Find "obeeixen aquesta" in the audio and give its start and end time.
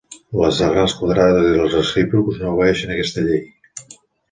2.55-3.29